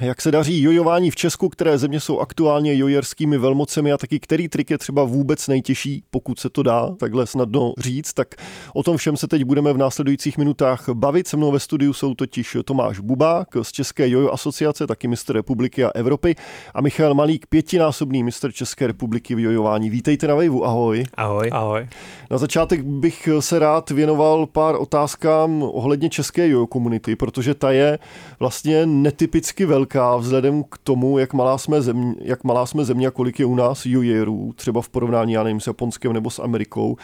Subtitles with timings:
[0.00, 4.48] Jak se daří jojování v Česku, které země jsou aktuálně jojerskými velmocemi a taky který
[4.48, 8.34] trik je třeba vůbec nejtěžší, pokud se to dá takhle snadno říct, tak
[8.74, 11.28] o tom všem se teď budeme v následujících minutách bavit.
[11.28, 15.84] Se mnou ve studiu jsou totiž Tomáš Bubák z České jojo asociace, taky mistr republiky
[15.84, 16.36] a Evropy
[16.74, 19.90] a Michal Malík, pětinásobný mistr České republiky v jojování.
[19.90, 21.04] Vítejte na Vejvu, ahoj.
[21.14, 21.48] Ahoj.
[21.52, 21.88] Ahoj.
[22.30, 27.98] Na začátek bych se rád věnoval pár otázkám ohledně české jojo komunity, protože ta je
[28.38, 33.06] vlastně netypicky velká velká vzhledem k tomu, jak malá jsme země, jak malá jsme země
[33.06, 36.38] a kolik je u nás jojerů, třeba v porovnání, já nevím, s Japonskem nebo s
[36.38, 36.96] Amerikou.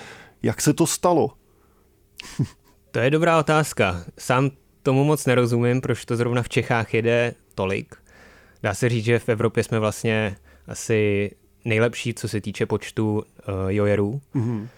[0.43, 1.31] Jak se to stalo?
[2.91, 4.05] to je dobrá otázka.
[4.19, 4.51] Sám
[4.83, 7.95] tomu moc nerozumím, proč to zrovna v Čechách jede tolik.
[8.63, 11.31] Dá se říct, že v Evropě jsme vlastně asi
[11.65, 13.25] nejlepší, co se týče počtu uh,
[13.69, 14.21] jojerů.
[14.35, 14.69] Mm-hmm.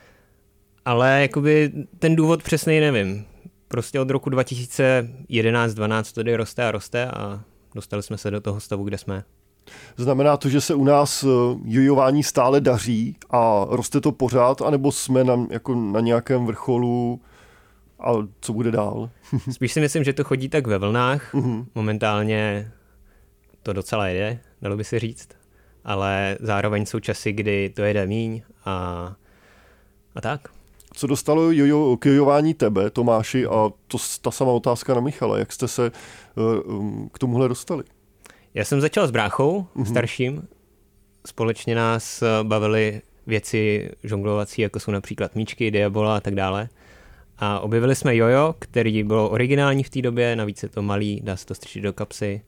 [0.84, 3.24] Ale jakoby ten důvod přesně nevím.
[3.68, 7.44] Prostě od roku 2011-12 to jde roste a roste a
[7.74, 9.24] dostali jsme se do toho stavu, kde jsme.
[9.96, 11.28] Znamená to, že se u nás eh,
[11.64, 17.20] jojování stále daří a roste to pořád, anebo jsme na, jako na nějakém vrcholu
[18.00, 19.10] a co bude dál?
[19.52, 21.34] Spíš si myslím, že to chodí tak ve vlnách.
[21.34, 21.66] Uh-huh.
[21.74, 22.72] Momentálně
[23.62, 25.28] to docela jede, dalo by se říct.
[25.84, 28.72] Ale zároveň jsou časy, kdy to jede míň a,
[30.14, 30.48] a tak.
[30.94, 35.52] Co dostalo jojo, k jojování tebe, Tomáši, a to ta sama otázka na Michala, jak
[35.52, 35.92] jste se
[36.36, 37.84] uh, k tomuhle dostali?
[38.54, 39.84] Já jsem začal s bráchou, uh-huh.
[39.84, 40.48] starším.
[41.26, 46.68] Společně nás eh, bavily věci žonglovací, jako jsou například míčky, diabola a tak dále.
[47.38, 51.36] A objevili jsme jojo, který bylo originální v té době, navíc je to malý, dá
[51.36, 52.42] se to strčit do kapsy.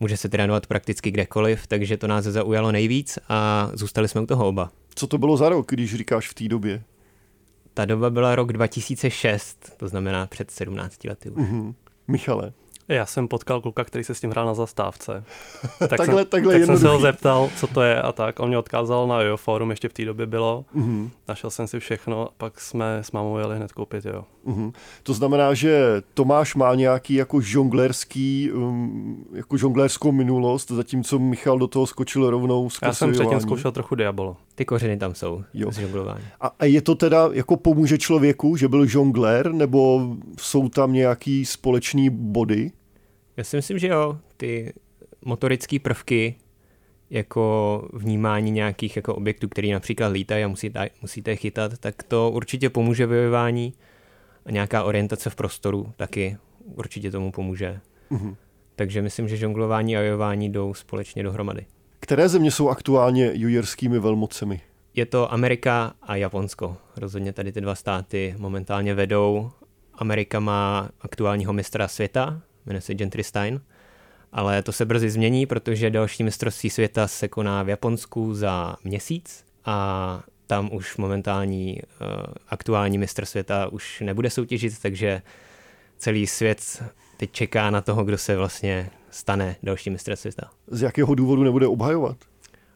[0.00, 4.48] Může se trénovat prakticky kdekoliv, takže to nás zaujalo nejvíc a zůstali jsme u toho
[4.48, 4.70] oba.
[4.94, 6.82] Co to bylo za rok, když říkáš v té době?
[7.76, 11.30] Ta doba byla rok 2006, to znamená před 17 lety.
[11.30, 11.74] Mm-hmm.
[12.08, 12.52] Michale.
[12.88, 15.24] Já jsem potkal kluka, který se s tím hrál na zastávce.
[15.78, 18.40] Tak takhle, jsem, takhle tak jsem se ho zeptal, co to je a tak.
[18.40, 20.64] On mě odkázal na Jo Forum, ještě v té době bylo.
[20.76, 21.10] Mm-hmm.
[21.28, 24.24] Našel jsem si všechno, pak jsme s mámou jeli hned koupit Jo.
[24.46, 24.72] Mm-hmm.
[25.02, 31.66] To znamená, že Tomáš má nějaký jako žonglerský, um, jako žonglerskou minulost, zatímco Michal do
[31.66, 34.36] toho skočil rovnou Já jsem předtím zkoušel trochu Diabolo.
[34.54, 35.72] Ty kořeny tam jsou jo.
[35.72, 36.24] z žonglování.
[36.40, 40.00] A, a je to teda, jako pomůže člověku, že byl žongler, nebo
[40.38, 42.72] jsou tam nějaký společný body?
[43.36, 44.18] Já si myslím, že jo.
[44.36, 44.72] Ty
[45.24, 46.34] motorické prvky,
[47.10, 52.30] jako vnímání nějakých jako objektů, který například lítají a musíte, musíte je chytat, tak to
[52.30, 53.72] určitě pomůže vyjevování
[54.46, 57.80] a nějaká orientace v prostoru taky určitě tomu pomůže.
[58.10, 58.36] Mm-hmm.
[58.76, 61.66] Takže myslím, že žonglování a jojování jdou společně dohromady.
[62.00, 64.60] Které země jsou aktuálně jujerskými velmocemi?
[64.94, 66.76] Je to Amerika a Japonsko.
[66.96, 69.50] Rozhodně tady ty dva státy momentálně vedou.
[69.94, 73.60] Amerika má aktuálního mistra světa, jmenuje se Gentry Stein,
[74.32, 79.44] ale to se brzy změní, protože další mistrovství světa se koná v Japonsku za měsíc
[79.64, 82.08] a tam už momentální uh,
[82.48, 85.22] aktuální mistr světa už nebude soutěžit, takže
[85.98, 86.82] celý svět
[87.16, 90.50] teď čeká na toho, kdo se vlastně stane další mistr světa.
[90.66, 92.16] Z jakého důvodu nebude obhajovat?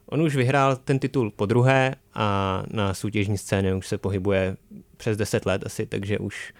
[0.07, 4.57] On už vyhrál ten titul po druhé a na soutěžní scéně už se pohybuje
[4.97, 6.53] přes 10 let asi, takže už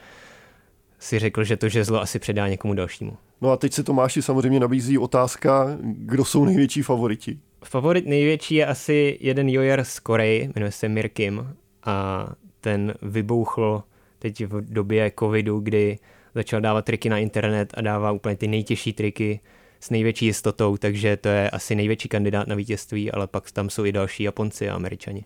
[1.01, 3.17] si řekl, že to žezlo asi předá někomu dalšímu.
[3.41, 7.39] No a teď se Tomáši samozřejmě nabízí otázka, kdo jsou největší favoriti.
[7.65, 12.27] Favorit největší je asi jeden jojer z Koreji, jmenuje se Mir Kim a
[12.61, 13.83] ten vybouchl
[14.19, 15.99] teď v době covidu, kdy
[16.35, 19.41] začal dávat triky na internet a dává úplně ty nejtěžší triky
[19.81, 23.85] s největší jistotou, takže to je asi největší kandidát na vítězství, ale pak tam jsou
[23.85, 25.25] i další Japonci a Američani.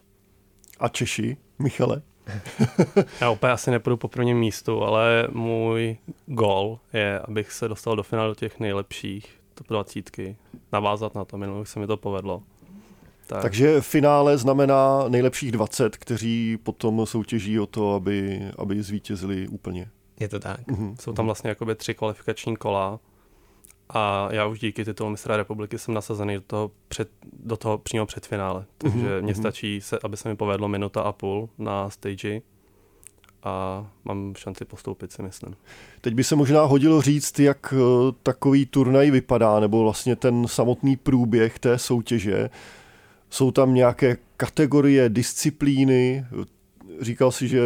[0.78, 2.02] A Češi, Michale?
[3.20, 5.96] Já úplně asi nepůjdu po prvním místu, ale můj
[6.26, 10.10] gol je, abych se dostal do finále těch nejlepších top 20.
[10.72, 12.42] Navázat na to, minulý se mi to povedlo.
[13.26, 13.42] Tak.
[13.42, 19.88] Takže finále znamená nejlepších 20, kteří potom soutěží o to, aby, aby zvítězili úplně.
[20.20, 20.60] Je to tak.
[20.60, 20.96] Mm-hmm.
[21.00, 23.00] Jsou tam vlastně jakoby tři kvalifikační kola
[23.88, 28.06] a já už díky titulu mistra republiky jsem nasazený do toho, před, do toho přímo
[28.06, 28.64] před finále.
[28.78, 29.22] Takže mm-hmm.
[29.22, 32.40] mně stačí, se, aby se mi povedlo minuta a půl na stage
[33.42, 35.56] a mám šanci postoupit, si myslím.
[36.00, 40.96] Teď by se možná hodilo říct, jak eh, takový turnaj vypadá, nebo vlastně ten samotný
[40.96, 42.50] průběh té soutěže.
[43.30, 46.26] Jsou tam nějaké kategorie, disciplíny,
[47.00, 47.60] říkal si, že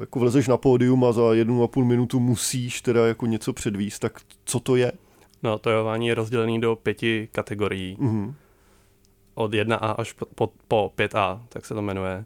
[0.00, 4.00] jako vlezeš na pódium a za jednu a půl minutu musíš teda jako něco předvíst,
[4.00, 4.92] tak co to je?
[5.42, 7.96] No, to jování je rozdělený do pěti kategorií.
[8.00, 8.34] Mm-hmm.
[9.34, 12.24] Od 1A až po, po, po 5A, tak se to jmenuje.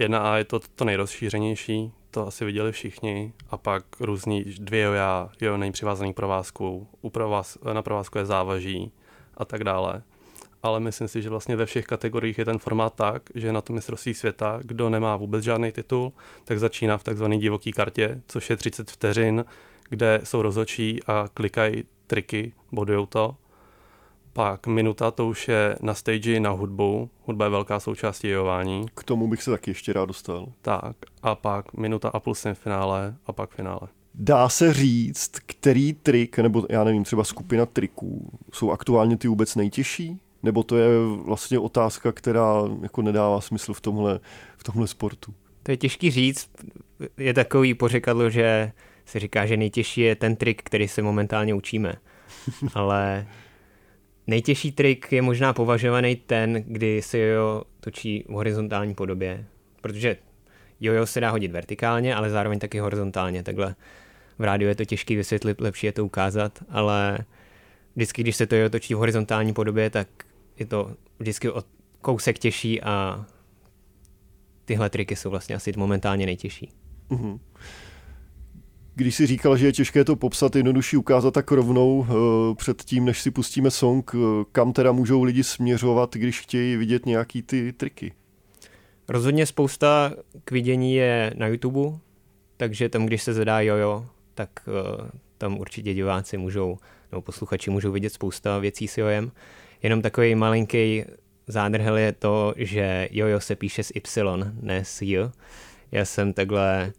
[0.00, 5.56] 1A je to, to nejrozšířenější, to asi viděli všichni, a pak různý dvě joja, jo,
[5.56, 8.92] není přivázaný provázku, u provaz, na provázku je závaží
[9.36, 10.02] a tak dále.
[10.62, 13.76] Ale myslím si, že vlastně ve všech kategoriích je ten formát tak, že na tom
[13.76, 16.12] mistrovství světa, kdo nemá vůbec žádný titul,
[16.44, 19.44] tak začíná v takzvané divoké kartě, což je 30 vteřin,
[19.88, 23.36] kde jsou rozhodčí a klikají triky, bodujou to.
[24.32, 27.10] Pak minuta to už je na stage na hudbu.
[27.24, 28.86] Hudba je velká součást jejování.
[28.94, 30.46] K tomu bych se taky ještě rád dostal.
[30.62, 33.80] Tak a pak minuta a půl finále a pak finále.
[34.14, 39.56] Dá se říct, který trik, nebo já nevím, třeba skupina triků, jsou aktuálně ty vůbec
[39.56, 40.20] nejtěžší?
[40.42, 40.88] Nebo to je
[41.24, 44.20] vlastně otázka, která jako nedává smysl v tomhle,
[44.56, 45.34] v tomhle sportu?
[45.62, 46.50] To je těžký říct.
[47.18, 48.72] Je takový pořekadlo, že
[49.08, 51.94] se říká, že nejtěžší je ten trik, který se momentálně učíme.
[52.74, 53.26] Ale
[54.26, 59.44] nejtěžší trik je možná považovaný ten, kdy se jojo točí v horizontální podobě.
[59.80, 60.16] Protože
[60.80, 63.42] jojo se dá hodit vertikálně, ale zároveň taky horizontálně.
[63.42, 63.74] Takhle
[64.38, 67.18] v rádiu je to těžké vysvětlit, lepší je to ukázat, ale
[67.96, 70.08] vždycky, když se to jojo točí v horizontální podobě, tak
[70.58, 71.62] je to vždycky o
[72.00, 73.26] kousek těžší a
[74.64, 76.72] tyhle triky jsou vlastně asi momentálně nejtěžší.
[77.10, 77.38] Uh-huh.
[78.98, 82.06] Když si říkal, že je těžké to popsat, jednodušší ukázat tak rovnou uh,
[82.54, 84.20] před tím, než si pustíme song, uh,
[84.52, 88.12] kam teda můžou lidi směřovat, když chtějí vidět nějaký ty triky?
[89.08, 90.12] Rozhodně spousta
[90.44, 91.98] k vidění je na YouTube,
[92.56, 95.08] takže tam, když se zadá jojo, tak uh,
[95.38, 96.78] tam určitě diváci můžou,
[97.12, 99.32] nebo posluchači můžou vidět spousta věcí s jojem.
[99.82, 101.04] Jenom takový malinký
[101.46, 105.32] zádrhel je to, že jojo se píše s Y, ne s J.
[105.92, 106.92] Já jsem takhle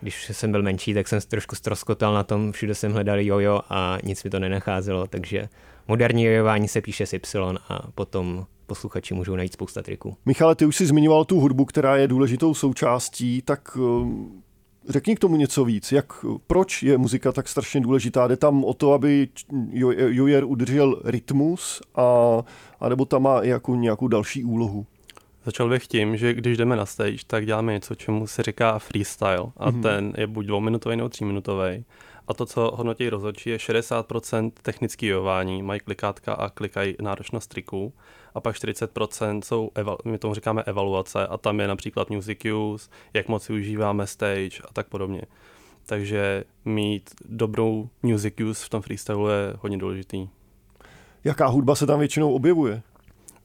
[0.00, 3.98] když jsem byl menší, tak jsem trošku stroskotal na tom, všude jsem hledal jojo a
[4.04, 5.48] nic mi to nenacházelo, takže
[5.88, 10.16] moderní jojování se píše s Y a potom posluchači můžou najít spousta triků.
[10.26, 14.42] Michale, ty už jsi zmiňoval tu hudbu, která je důležitou součástí, tak um,
[14.88, 15.92] řekni k tomu něco víc.
[15.92, 18.26] Jak, proč je muzika tak strašně důležitá?
[18.26, 19.28] Jde tam o to, aby
[20.08, 22.38] jojer udržel rytmus a,
[22.80, 24.86] a nebo tam má jako nějakou další úlohu?
[25.48, 29.52] Začal bych tím, že když jdeme na stage, tak děláme něco, čemu se říká freestyle
[29.56, 29.82] a mm-hmm.
[29.82, 31.84] ten je buď dvouminutový nebo tříminutový.
[32.26, 37.92] A to, co hodnotí rozhodčí, je 60% technický jování, mají klikátka a klikají náročnost triků
[38.34, 39.70] a pak 40% jsou,
[40.04, 44.72] my tomu říkáme evaluace a tam je například music use, jak moc využíváme stage a
[44.72, 45.22] tak podobně.
[45.86, 50.28] Takže mít dobrou music use v tom freestylu je hodně důležitý.
[51.24, 52.82] Jaká hudba se tam většinou objevuje?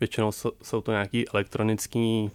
[0.04, 0.32] Většinou
[0.64, 2.32] jsou to nějaký elektronický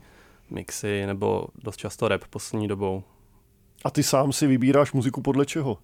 [0.50, 3.02] mixy nebo dost často rap poslední dobou.
[3.84, 5.78] A ty sám si vybíráš muziku podle čeho?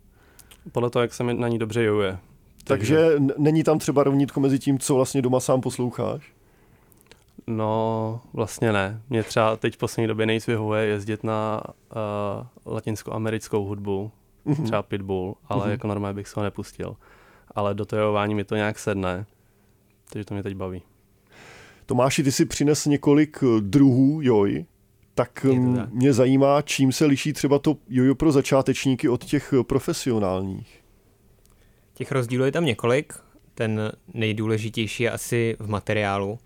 [0.72, 2.19] Podle toho, jak se mi na ní dobře juje.
[2.64, 6.32] Takže, Takže není tam třeba rovnítko mezi tím, co vlastně doma sám posloucháš?
[7.46, 9.02] No, vlastně ne.
[9.10, 11.62] Mě třeba teď v poslední době nejvíc vyhovuje jezdit na
[12.66, 14.10] uh, latinskoamerickou hudbu,
[14.46, 14.64] mm-hmm.
[14.64, 15.70] třeba Pitbull, ale mm-hmm.
[15.70, 16.96] jako normálně bych se ho nepustil.
[17.54, 19.26] Ale do tojování mi to nějak sedne,
[20.10, 20.82] takže to mě teď baví.
[21.86, 24.64] Tomáši, ty si přines několik eh, druhů joj,
[25.14, 29.64] tak, tak mě zajímá, čím se liší třeba to jojo pro začátečníky od těch eh,
[29.64, 30.81] profesionálních.
[31.94, 33.12] Těch rozdílů je tam několik.
[33.54, 36.38] Ten nejdůležitější je asi v materiálu.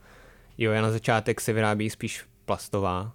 [0.58, 3.12] Joja na začátek se vyrábí spíš plastová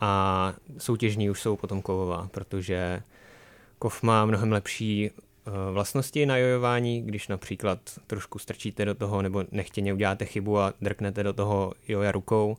[0.00, 3.02] a soutěžní už jsou potom kovová, protože
[3.78, 5.31] kov má mnohem lepší Eh,
[5.72, 11.22] vlastnosti na jojování, když například trošku strčíte do toho nebo nechtěně uděláte chybu a drknete
[11.22, 12.56] do toho joja rukou,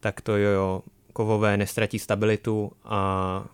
[0.00, 3.44] tak to jojo kovové nestratí stabilitu a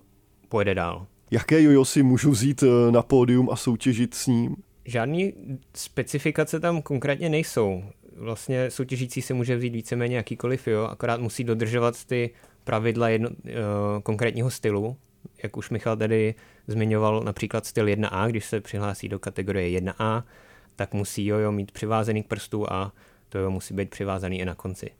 [0.49, 1.07] pojede dál.
[1.31, 4.57] Jaké jojo si můžu vzít eh, na pódium a soutěžit s ním?
[4.85, 5.33] Žádný
[5.75, 7.85] specifikace tam konkrétně nejsou.
[8.17, 12.31] Vlastně soutěžící si může vzít víceméně jakýkoliv jo, akorát musí dodržovat ty
[12.65, 13.37] pravidla jedno, uh,
[14.03, 14.97] konkrétního stylu,
[15.43, 16.35] jak už Michal tady
[16.67, 20.23] zmiňoval například styl 1A, když se přihlásí do kategorie 1A,
[20.77, 22.93] tak musí jojo mít přivázený k prstu a
[23.29, 24.91] to jo musí být přivázaný i na konci.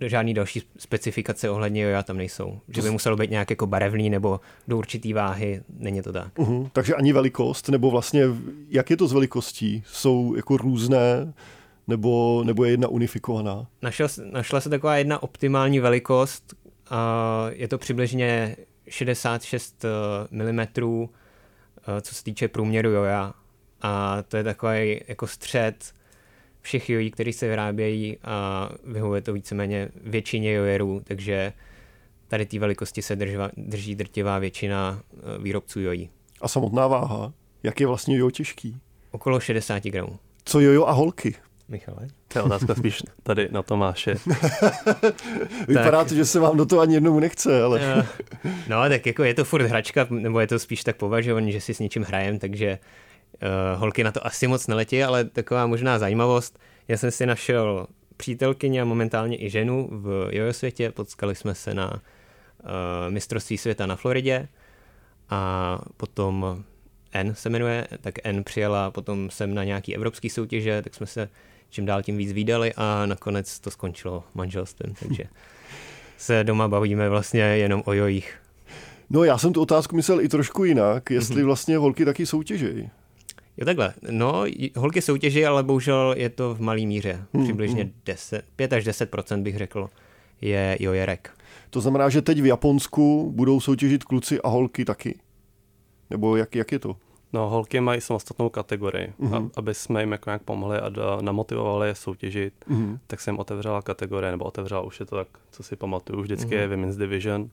[0.00, 2.60] Žádný další specifikace ohledně joja tam nejsou.
[2.68, 6.34] Že by muselo být nějak jako barevný nebo do určitý váhy, není to tak.
[6.34, 6.70] Uh-huh.
[6.72, 8.24] Takže ani velikost, nebo vlastně
[8.68, 9.82] jak je to s velikostí?
[9.86, 11.32] Jsou jako různé,
[11.88, 13.66] nebo, nebo je jedna unifikovaná?
[13.82, 16.54] Našel, našla se taková jedna optimální velikost,
[16.90, 18.56] a je to přibližně
[18.88, 19.84] 66
[20.30, 20.66] mm, eh,
[22.00, 23.34] co se týče průměru joja.
[23.82, 25.94] A to je takový jako střed
[26.62, 31.52] všech jojí, které se vyrábějí a vyhovuje to víceméně většině jojerů, takže
[32.28, 36.10] tady té velikosti se držva, drží drtivá většina eh, výrobců jojí.
[36.40, 37.32] A samotná váha?
[37.62, 38.76] Jak je vlastně jojo těžký?
[39.10, 40.18] Okolo 60 gramů.
[40.44, 41.34] Co jojo a holky?
[41.68, 42.08] Michale?
[42.32, 44.14] To je otázka spíš tady na Tomáše.
[45.68, 47.80] Vypadá to, že se vám do toho ani jednomu nechce, ale...
[47.82, 48.06] Eh,
[48.68, 51.74] no, tak jako je to furt hračka, nebo je to spíš tak považovaný, že si
[51.74, 52.78] s něčím hrajem, takže
[53.42, 56.58] uh, holky na to asi moc neletí, ale taková možná zajímavost.
[56.88, 57.86] Já jsem si našel
[58.16, 61.98] přítelkyni a momentálně i ženu v jojo světě, potkali jsme se na uh,
[63.08, 64.48] mistrovství světa na Floridě
[65.30, 66.64] a potom
[67.12, 71.28] N se jmenuje, tak N přijela potom sem na nějaký evropský soutěže, tak jsme se
[71.72, 75.24] čím dál tím víc výdali a nakonec to skončilo manželstvím, takže
[76.18, 78.34] se doma bavíme vlastně jenom o jojích.
[79.10, 81.44] No já jsem tu otázku myslel i trošku jinak, jestli mhm.
[81.44, 82.90] vlastně holky taky soutěží.
[83.56, 84.44] Jo takhle, no
[84.76, 87.92] holky soutěží, ale bohužel je to v malý míře, hmm, přibližně hmm.
[88.04, 89.90] 10, 5 až 10% bych řekl,
[90.40, 91.30] je jojerek.
[91.70, 95.18] To znamená, že teď v Japonsku budou soutěžit kluci a holky taky?
[96.10, 96.96] Nebo jak, jak je to?
[97.32, 99.12] No, holky mají samostatnou kategorii.
[99.20, 99.46] Mm-hmm.
[99.46, 102.98] A, aby jsme jim jako nějak pomohli a da, namotivovali je soutěžit, mm-hmm.
[103.06, 106.60] tak jsem otevřela kategorie, nebo otevřela už je to tak, co si pamatuju, vždycky mm-hmm.
[106.60, 107.50] je Women's Division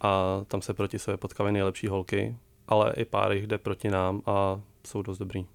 [0.00, 2.36] a tam se proti sobě potkávají nejlepší holky,
[2.68, 5.46] ale i pár jich jde proti nám a jsou dost dobrý.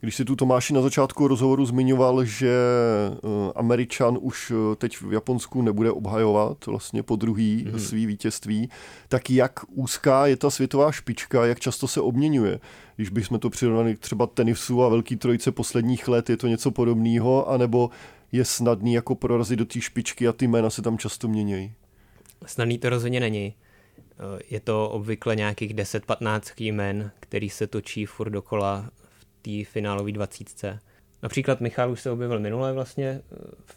[0.00, 5.12] Když si tu Tomáši na začátku rozhovoru zmiňoval, že eh, Američan už eh, teď v
[5.12, 7.76] Japonsku nebude obhajovat vlastně po druhý mm-hmm.
[7.76, 8.70] svý vítězství,
[9.08, 12.60] tak jak úzká je ta světová špička, jak často se obměňuje?
[12.96, 17.50] Když bychom to přirovnali třeba tenisu a velký trojce posledních let, je to něco podobného,
[17.50, 17.90] anebo
[18.32, 21.72] je snadný jako prorazit do té špičky a ty jména se tam často měnějí?
[22.46, 23.54] Snadný to rozhodně není.
[23.98, 28.90] Eh, je to obvykle nějakých 10-15 jmen, který se točí furt dokola
[29.46, 30.78] té finálové dvacítce.
[31.22, 33.22] Například Michal už se objevil minule vlastně eh,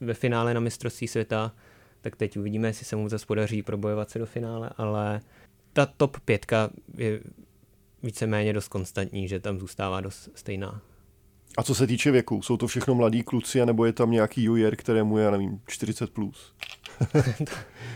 [0.01, 1.51] ve finále na mistrovství světa,
[2.01, 5.21] tak teď uvidíme, jestli se mu zase podaří probojovat se do finále, ale
[5.73, 7.19] ta top pětka je
[8.03, 10.81] víceméně dost konstantní, že tam zůstává dost stejná.
[11.57, 14.75] A co se týče věku, jsou to všechno mladí kluci, nebo je tam nějaký jojer,
[14.75, 16.53] kterému je, já nevím, 40 plus?
[17.37, 17.51] to,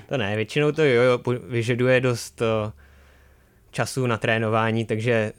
[0.10, 2.72] to ne, většinou to jojo vyžaduje dost eh,
[3.72, 5.34] času na trénování, takže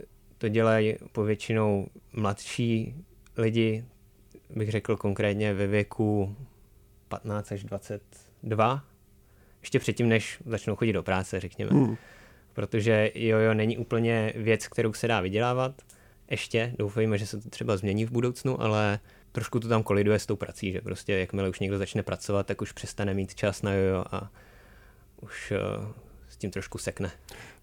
[0.44, 2.94] to dělají povětšinou mladší
[3.36, 3.84] lidi,
[4.50, 6.36] bych řekl konkrétně ve věku
[7.08, 8.84] 15 až 22,
[9.60, 11.70] ještě předtím, než začnou chodit do práce, řekněme.
[11.70, 11.96] Hmm.
[12.52, 15.82] Protože jojo není úplně věc, kterou se dá vydělávat.
[16.30, 19.00] Ještě, doufejme, že se to třeba změní v budoucnu, ale
[19.32, 22.62] trošku to tam koliduje s tou prací, že prostě jakmile už někdo začne pracovat, tak
[22.62, 24.30] už přestane mít čas na jojo a
[25.20, 26.03] už s
[26.44, 27.10] tím trošku sekne.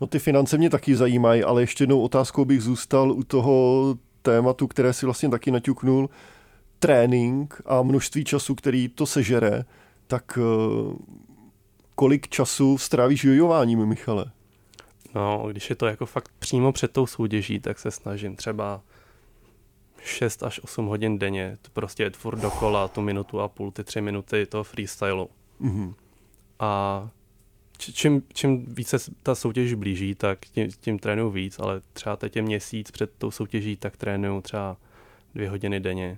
[0.02, 4.68] No ty finance mě taky zajímají, ale ještě jednou otázkou bych zůstal u toho tématu,
[4.68, 6.10] které si vlastně taky naťuknul,
[6.80, 9.66] trénink a množství času, který to sežere,
[10.08, 10.96] tak eh,
[11.96, 14.26] kolik času strávíš jojováním, Michale?
[15.16, 18.82] No, když je to jako fakt přímo před tou soutěží, tak se snažím třeba
[20.04, 21.58] 6 až 8 hodin denně.
[21.62, 25.30] To prostě je furt dokola, tu minutu a půl, ty tři minuty toho freestylu.
[25.62, 25.94] Mm-hmm.
[26.60, 27.10] A
[27.82, 32.42] čím, čím více ta soutěž blíží, tak tím, tím trénuju víc, ale třeba teď je
[32.42, 34.78] měsíc před tou soutěží, tak trénuju třeba
[35.36, 36.18] dvě hodiny denně.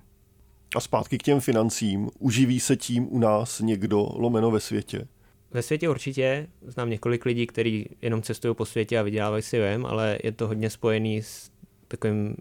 [0.76, 2.10] A zpátky k těm financím.
[2.18, 5.06] Uživí se tím u nás někdo lomeno ve světě?
[5.50, 6.46] Ve světě určitě.
[6.66, 10.46] Znám několik lidí, kteří jenom cestují po světě a vydělávají si vem, ale je to
[10.46, 11.50] hodně spojený s
[11.88, 12.36] takovým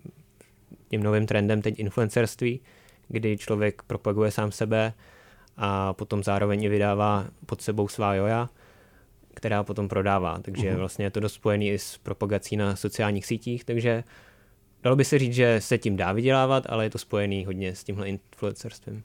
[0.90, 2.60] tím novým trendem teď influencerství,
[3.08, 4.94] kdy člověk propaguje sám sebe
[5.58, 8.50] a potom zároveň i vydává pod sebou svá joja
[9.34, 10.40] která potom prodává.
[10.42, 10.78] Takže uh-huh.
[10.78, 14.04] vlastně je to dost spojený i s propagací na sociálních sítích, takže
[14.84, 17.84] dalo by se říct, že se tím dá vydělávat, ale je to spojený hodně s
[17.84, 19.04] tímhle influencerstvím.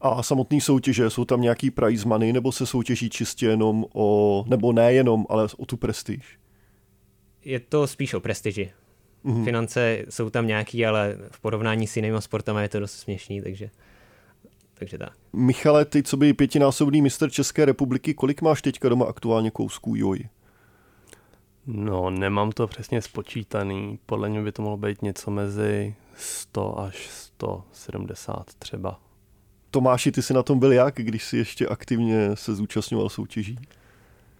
[0.00, 4.72] A samotný soutěže, jsou tam nějaký prize money, nebo se soutěží čistě jenom o, nebo
[4.72, 6.38] nejenom, ale o tu prestiž?
[7.44, 8.72] Je to spíš o prestiži.
[9.24, 9.44] Uh-huh.
[9.44, 13.70] Finance jsou tam nějaký, ale v porovnání s jinými sportama je to dost směšný, takže
[14.74, 15.12] takže tak.
[15.32, 20.28] Michale, ty co by pětinásobný mistr České republiky, kolik máš teďka doma aktuálně kousků joj?
[21.66, 23.98] No, nemám to přesně spočítaný.
[24.06, 29.00] Podle mě by to mohlo být něco mezi 100 až 170 třeba.
[29.70, 33.58] Tomáši, ty jsi na tom byl jak, když jsi ještě aktivně se zúčastňoval soutěží?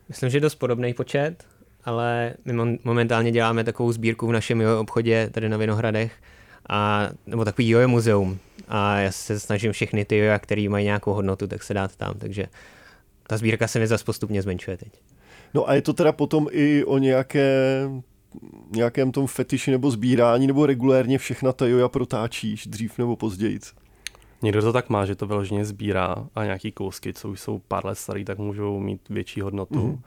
[0.08, 1.46] Myslím, že dost podobný počet,
[1.84, 6.22] ale my momentálně děláme takovou sbírku v našem obchodě tady na Vinohradech,
[6.68, 8.38] a, nebo takový jojo muzeum.
[8.68, 12.14] A já se snažím všechny ty joja, které mají nějakou hodnotu, tak se dát tam.
[12.18, 12.46] Takže
[13.26, 14.92] ta sbírka se mi zase postupně zmenšuje teď.
[15.54, 17.88] No a je to teda potom i o nějaké,
[18.70, 23.58] nějakém tom fetiši nebo sbírání, nebo regulérně všechna ta joja protáčíš dřív nebo později?
[24.42, 27.86] Někdo to tak má, že to vyloženě sbírá a nějaký kousky, co už jsou pár
[27.86, 29.86] let starý, tak můžou mít větší hodnotu.
[29.86, 30.00] Mm.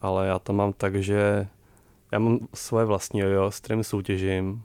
[0.00, 1.48] Ale já to mám tak, že
[2.12, 4.62] já mám svoje vlastní jojo, s kterým soutěžím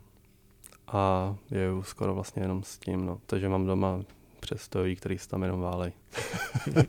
[0.92, 3.18] a jeju skoro vlastně jenom s tím, no.
[3.26, 4.00] Takže mám doma
[4.40, 5.92] přestojí, který se tam jenom válej.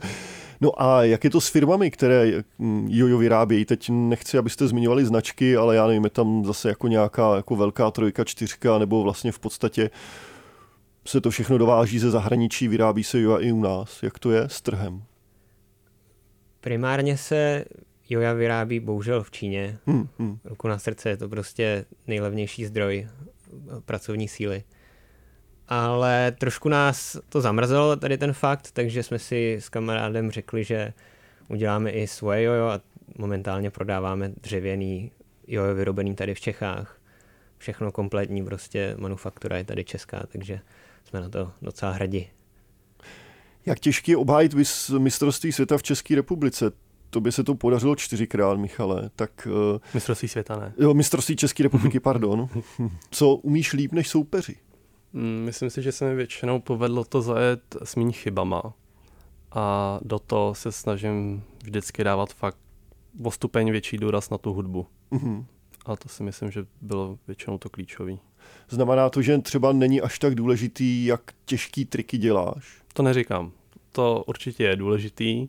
[0.62, 3.64] No a jak je to s firmami, které mm, jojo vyrábějí?
[3.64, 7.90] Teď nechci, abyste zmiňovali značky, ale já nevím, je tam zase jako nějaká jako velká
[7.90, 9.90] trojka, čtyřka, nebo vlastně v podstatě
[11.06, 14.02] se to všechno dováží ze zahraničí, vyrábí se joja i u nás.
[14.02, 15.02] Jak to je s trhem?
[16.60, 17.64] Primárně se
[18.08, 19.78] joja vyrábí bohužel v Číně.
[19.86, 20.38] Hmm, hmm.
[20.44, 23.08] Ruku na srdce je to prostě nejlevnější zdroj
[23.84, 24.64] pracovní síly.
[25.68, 30.92] Ale trošku nás to zamrzelo, tady ten fakt, takže jsme si s kamarádem řekli, že
[31.48, 32.80] uděláme i svoje jojo a
[33.18, 35.12] momentálně prodáváme dřevěný
[35.46, 37.00] jojo vyrobený tady v Čechách.
[37.58, 40.60] Všechno kompletní, prostě manufaktura je tady česká, takže
[41.04, 42.30] jsme na to docela hrdí.
[43.66, 44.54] Jak těžké je obhájit
[44.98, 46.72] mistrovství světa v České republice?
[47.10, 49.10] To by se to podařilo čtyřikrát, Michale.
[49.16, 50.72] Tak, uh, mistrovství světa ne.
[50.78, 52.48] Jo, mistrovství České republiky, pardon.
[53.10, 54.56] Co umíš líp než soupeři?
[55.12, 58.62] Mm, myslím si, že se mi většinou povedlo to zajet s méně chybama.
[59.52, 62.58] A do toho se snažím vždycky dávat fakt
[63.22, 64.86] o stupeň větší důraz na tu hudbu.
[65.12, 65.44] Mm-hmm.
[65.86, 68.12] A to si myslím, že bylo většinou to klíčové.
[68.68, 72.82] Znamená to, že třeba není až tak důležitý, jak těžký triky děláš?
[72.92, 73.52] To neříkám.
[73.92, 75.48] To určitě je důležitý.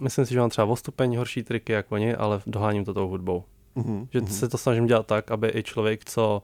[0.00, 3.08] Myslím si, že mám třeba o stupeň horší triky jak oni, ale doháním to tou
[3.08, 3.44] hudbou.
[3.76, 4.08] Mm-hmm.
[4.12, 6.42] Že se to snažím dělat tak, aby i člověk, co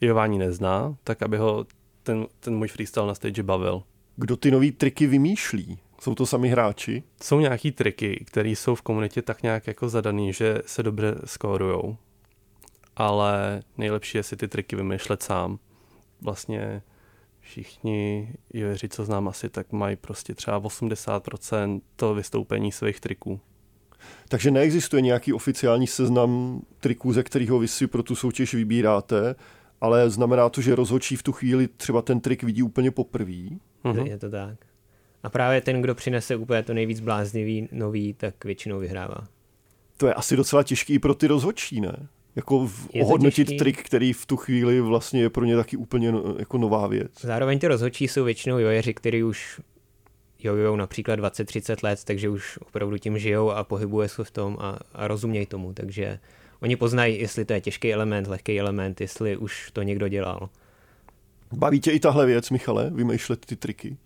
[0.00, 1.66] jování nezná, tak aby ho
[2.02, 3.82] ten, ten můj freestyle na stage bavil.
[4.16, 5.78] Kdo ty nový triky vymýšlí?
[6.00, 7.02] Jsou to sami hráči?
[7.22, 11.96] Jsou nějaký triky, které jsou v komunitě tak nějak jako zadaný, že se dobře skórujou
[12.96, 15.58] ale nejlepší je si ty triky vymýšlet sám.
[16.20, 16.82] Vlastně
[17.42, 23.40] všichni jojeři, co znám asi, tak mají prostě třeba 80% to vystoupení svých triků.
[24.28, 29.34] Takže neexistuje nějaký oficiální seznam triků, ze kterého vy si pro tu soutěž vybíráte,
[29.80, 33.32] ale znamená to, že rozhodčí v tu chvíli třeba ten trik vidí úplně poprvé?
[33.84, 34.06] Uh-huh.
[34.06, 34.58] Je to tak.
[35.22, 39.28] A právě ten, kdo přinese úplně to nejvíc bláznivý nový, tak většinou vyhrává.
[39.96, 42.08] To je asi docela těžký pro ty rozhodčí, ne?
[42.36, 42.68] Jako
[43.02, 43.58] ohodnotit těžký.
[43.58, 47.10] trik, který v tu chvíli vlastně je pro ně taky úplně no, jako nová věc.
[47.20, 49.60] Zároveň ty rozhodčí jsou většinou jojeři, kteří už
[50.38, 54.78] jojujou například 20-30 let, takže už opravdu tím žijou a pohybuje se v tom a,
[54.94, 56.18] a rozumějí tomu, takže
[56.60, 60.48] oni poznají, jestli to je těžký element, lehký element, jestli už to někdo dělal.
[61.52, 63.96] Baví tě i tahle věc, Michale, vymýšlet ty triky?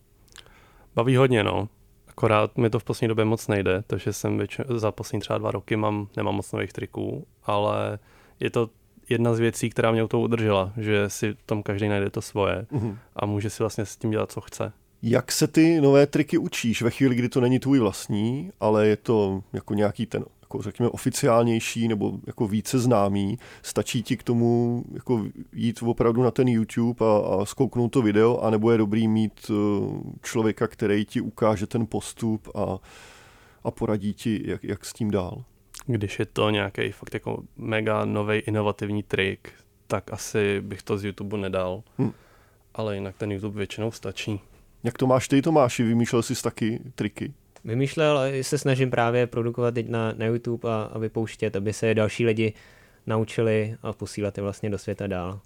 [0.95, 1.69] Baví hodně, no.
[2.09, 5.51] Akorát mi to v poslední době moc nejde, takže jsem větši- za poslední třeba dva
[5.51, 7.99] roky mám, nemám moc nových triků, ale
[8.41, 8.71] je to
[9.09, 12.67] jedna z věcí, která mě u toho udržela, že si tam každý najde to svoje
[12.73, 12.97] mm-hmm.
[13.17, 14.73] a může si vlastně s tím dělat, co chce.
[15.03, 18.97] Jak se ty nové triky učíš ve chvíli, kdy to není tvůj vlastní, ale je
[18.97, 24.85] to jako nějaký ten, jako řekněme, oficiálnější nebo jako více známý, stačí ti k tomu
[24.95, 29.51] jako jít opravdu na ten YouTube a, a zkouknout to video, anebo je dobrý mít
[29.51, 32.79] uh, člověka, který ti ukáže ten postup a,
[33.65, 35.45] a poradí ti, jak, jak s tím dál?
[35.87, 39.53] Když je to nějaký fakt jako mega nový inovativní trik,
[39.87, 41.83] tak asi bych to z YouTube nedal.
[41.99, 42.13] Hm.
[42.75, 44.41] Ale jinak ten YouTube většinou stačí.
[44.85, 45.83] Jak to máš ty, Tomáši?
[45.83, 47.33] Vymýšlel jsi taky triky?
[47.65, 51.95] Vymýšlel, ale se snažím právě produkovat teď na, na YouTube a, a vypouštět, aby se
[51.95, 52.53] další lidi
[53.07, 55.41] naučili a posílat je vlastně do světa dál.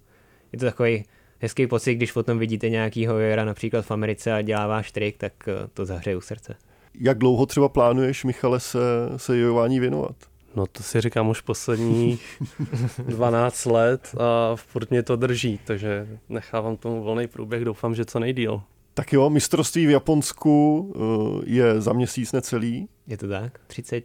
[0.51, 1.05] Je to takový
[1.39, 5.33] hezký pocit, když potom vidíte nějakýho jera například v Americe a dělá váš trik, tak
[5.47, 6.55] eh, to zahřeje u srdce.
[6.99, 8.79] Jak dlouho třeba plánuješ, Michale, se,
[9.17, 10.15] se jojování věnovat?
[10.55, 12.41] No to si říkám už posledních
[13.07, 18.19] 12 let a furt mě to drží, takže nechávám tomu volný průběh, doufám, že co
[18.19, 18.61] nejdíl.
[18.93, 22.89] Tak jo, mistrovství v Japonsku eh, je za měsíc necelý.
[23.07, 24.03] Je to tak, 30,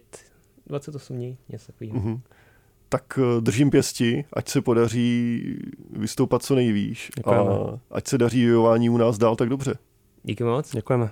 [0.67, 1.99] 28 dní, něco takového.
[1.99, 2.19] Mm-hmm.
[2.89, 5.41] Tak eh, držím pěsti, ať se podaří
[5.91, 7.49] vystoupat co nejvíš Děkujeme.
[7.49, 9.77] a ať se daří jojování u nás dál tak dobře.
[10.23, 10.71] Díky moc.
[10.71, 11.09] Děkujeme.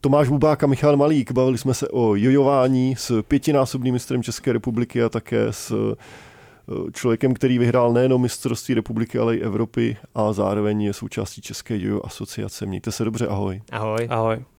[0.00, 1.32] Tomáš Bubák a Michal Malík.
[1.32, 7.34] Bavili jsme se o jojování s pětinásobným mistrem České republiky a také s eh, člověkem,
[7.34, 12.66] který vyhrál nejenom mistrovství republiky, ale i Evropy a zároveň je součástí České jojo asociace.
[12.66, 13.62] Mějte se dobře, ahoj.
[13.72, 14.06] Ahoj.
[14.10, 14.44] Ahoj.